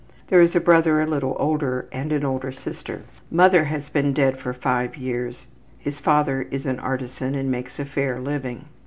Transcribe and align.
There 0.29 0.41
is 0.41 0.55
a 0.55 0.59
brother 0.59 0.99
a 0.99 1.05
little 1.05 1.35
older 1.37 1.87
and 1.91 2.11
an 2.11 2.25
older 2.25 2.51
sister. 2.51 3.03
Mother 3.29 3.65
has 3.65 3.87
been 3.89 4.13
dead 4.15 4.39
for 4.39 4.51
5 4.51 4.97
years. 4.97 5.45
His 5.77 5.99
father 5.99 6.47
is 6.49 6.65
an 6.65 6.79
artisan 6.79 7.35
and 7.35 7.51
makes 7.51 7.77
a 7.79 7.85
fair 7.85 8.19
living. 8.19 8.65